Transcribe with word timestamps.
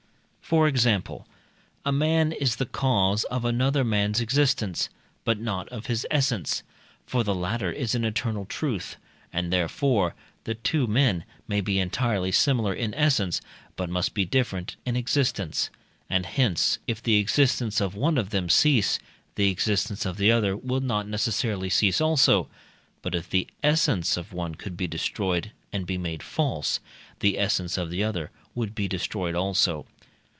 For 0.51 0.67
example, 0.67 1.29
a 1.85 1.93
man 1.93 2.33
is 2.33 2.57
the 2.57 2.65
cause 2.65 3.23
of 3.31 3.45
another 3.45 3.85
man's 3.85 4.19
existence, 4.19 4.89
but 5.23 5.39
not 5.39 5.69
of 5.69 5.85
his 5.85 6.05
essence 6.11 6.61
(for 7.05 7.23
the 7.23 7.33
latter 7.33 7.71
is 7.71 7.95
an 7.95 8.03
eternal 8.03 8.43
truth), 8.43 8.97
and, 9.31 9.53
therefore, 9.53 10.13
the 10.43 10.55
two 10.55 10.87
men 10.87 11.23
may 11.47 11.61
be 11.61 11.79
entirely 11.79 12.33
similar 12.33 12.73
in 12.73 12.93
essence, 12.95 13.39
but 13.77 13.89
must 13.89 14.13
be 14.13 14.25
different 14.25 14.75
in 14.85 14.97
existence; 14.97 15.69
and 16.09 16.25
hence 16.25 16.79
if 16.85 17.01
the 17.01 17.15
existence 17.15 17.79
of 17.79 17.95
one 17.95 18.17
of 18.17 18.31
them 18.31 18.49
cease, 18.49 18.99
the 19.35 19.49
existence 19.49 20.05
of 20.05 20.17
the 20.17 20.33
other 20.33 20.57
will 20.57 20.81
not 20.81 21.07
necessarily 21.07 21.69
cease 21.69 22.01
also; 22.01 22.49
but 23.01 23.15
if 23.15 23.29
the 23.29 23.47
essence 23.63 24.17
of 24.17 24.33
one 24.33 24.55
could 24.55 24.75
be 24.75 24.85
destroyed, 24.85 25.53
and 25.71 25.85
be 25.87 25.97
made 25.97 26.21
false, 26.21 26.81
the 27.21 27.39
essence 27.39 27.77
of 27.77 27.89
the 27.89 28.03
other 28.03 28.31
would 28.53 28.75
be 28.75 28.89
destroyed 28.89 29.33
also. 29.33 29.85